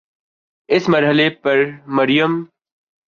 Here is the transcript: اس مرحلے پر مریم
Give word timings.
اس 0.69 0.89
مرحلے 0.89 1.29
پر 1.43 1.57
مریم 1.87 2.43